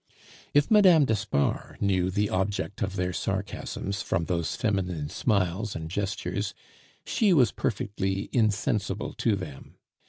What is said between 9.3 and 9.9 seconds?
them.